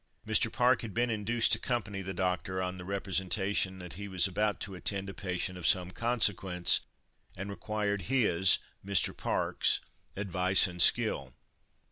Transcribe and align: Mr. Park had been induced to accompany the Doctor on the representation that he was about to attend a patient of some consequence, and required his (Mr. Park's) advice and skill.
Mr. 0.25 0.51
Park 0.51 0.81
had 0.81 0.95
been 0.95 1.11
induced 1.11 1.51
to 1.51 1.59
accompany 1.59 2.01
the 2.01 2.11
Doctor 2.11 2.59
on 2.59 2.79
the 2.79 2.83
representation 2.83 3.77
that 3.77 3.93
he 3.93 4.07
was 4.07 4.25
about 4.25 4.59
to 4.61 4.73
attend 4.73 5.07
a 5.07 5.13
patient 5.13 5.59
of 5.59 5.67
some 5.67 5.91
consequence, 5.91 6.79
and 7.37 7.51
required 7.51 8.01
his 8.09 8.57
(Mr. 8.83 9.15
Park's) 9.15 9.79
advice 10.15 10.65
and 10.65 10.81
skill. 10.81 11.35